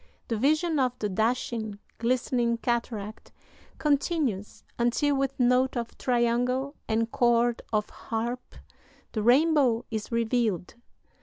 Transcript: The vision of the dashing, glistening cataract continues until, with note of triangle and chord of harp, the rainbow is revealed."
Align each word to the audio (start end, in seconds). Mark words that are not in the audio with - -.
The 0.29 0.35
vision 0.37 0.79
of 0.79 0.97
the 0.97 1.09
dashing, 1.09 1.77
glistening 1.99 2.57
cataract 2.57 3.31
continues 3.77 4.63
until, 4.79 5.15
with 5.15 5.39
note 5.39 5.77
of 5.77 5.95
triangle 5.95 6.75
and 6.87 7.11
chord 7.11 7.61
of 7.71 7.87
harp, 7.91 8.55
the 9.11 9.21
rainbow 9.21 9.85
is 9.91 10.11
revealed." 10.11 10.73